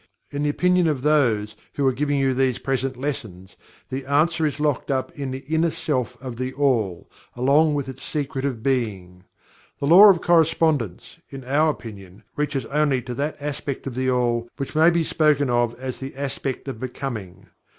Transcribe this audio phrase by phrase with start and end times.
[0.31, 3.55] In the opinion of those who are giving you these present lessons,
[3.89, 8.01] the answer is locked up in the INNER SELF of THE ALL, along with its
[8.01, 9.25] Secret of Being.
[9.77, 14.49] The Law of Correspondence, in our opinion, reaches only to that aspect of THE ALL,
[14.57, 17.49] which may be spoken of as "The Aspect of BECOMING."